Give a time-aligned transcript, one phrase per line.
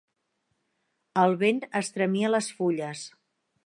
[1.25, 3.09] El vent estremia les fulles.